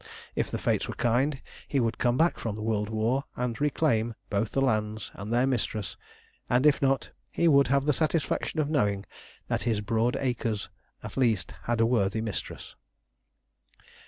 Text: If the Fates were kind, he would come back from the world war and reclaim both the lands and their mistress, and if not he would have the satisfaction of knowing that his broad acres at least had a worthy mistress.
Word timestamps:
If 0.35 0.49
the 0.49 0.57
Fates 0.57 0.87
were 0.87 0.95
kind, 0.95 1.39
he 1.67 1.79
would 1.79 1.99
come 1.99 2.17
back 2.17 2.39
from 2.39 2.55
the 2.55 2.63
world 2.63 2.89
war 2.89 3.25
and 3.35 3.61
reclaim 3.61 4.15
both 4.31 4.49
the 4.51 4.59
lands 4.59 5.11
and 5.13 5.31
their 5.31 5.45
mistress, 5.45 5.95
and 6.49 6.65
if 6.65 6.81
not 6.81 7.11
he 7.29 7.47
would 7.47 7.67
have 7.67 7.85
the 7.85 7.93
satisfaction 7.93 8.59
of 8.59 8.67
knowing 8.67 9.05
that 9.47 9.61
his 9.61 9.79
broad 9.79 10.17
acres 10.19 10.69
at 11.03 11.17
least 11.17 11.53
had 11.65 11.79
a 11.79 11.85
worthy 11.85 12.19
mistress. 12.19 12.73